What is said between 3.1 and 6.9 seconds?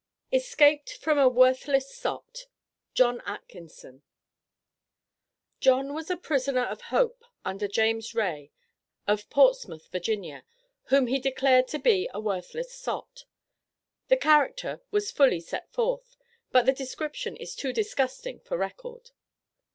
ATKINSON. John was a prisoner of